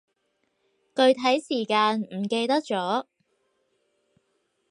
[0.95, 3.05] 具體時間唔記得咗